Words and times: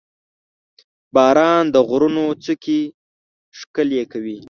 •باران 1.13 1.63
د 1.73 1.75
غرونو 1.89 2.25
څوکې 2.43 2.79
ښکلې 3.59 4.01
کوي. 4.11 4.39